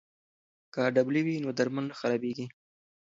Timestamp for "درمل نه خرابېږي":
1.57-2.45